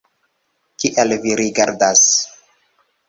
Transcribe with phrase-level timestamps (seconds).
[0.83, 2.03] Kial vi rigardas?